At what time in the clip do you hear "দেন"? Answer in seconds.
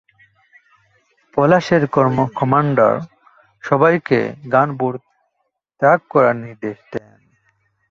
6.91-7.09